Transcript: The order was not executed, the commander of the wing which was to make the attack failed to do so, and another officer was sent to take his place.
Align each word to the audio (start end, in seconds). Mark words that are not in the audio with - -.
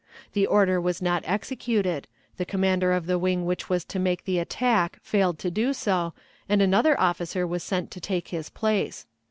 The 0.33 0.47
order 0.47 0.81
was 0.81 0.99
not 0.99 1.21
executed, 1.27 2.07
the 2.37 2.43
commander 2.43 2.91
of 2.91 3.05
the 3.05 3.19
wing 3.19 3.45
which 3.45 3.69
was 3.69 3.85
to 3.85 3.99
make 3.99 4.23
the 4.25 4.39
attack 4.39 4.97
failed 5.03 5.37
to 5.37 5.51
do 5.51 5.73
so, 5.73 6.15
and 6.49 6.59
another 6.59 6.99
officer 6.99 7.45
was 7.45 7.61
sent 7.61 7.91
to 7.91 7.99
take 8.01 8.29
his 8.29 8.49
place. 8.49 9.05